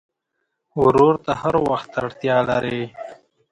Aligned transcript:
ورور 0.83 1.15
ته 1.25 1.31
هر 1.41 1.55
وخت 1.69 1.91
اړتیا 2.01 2.37
لرې. 2.49 2.83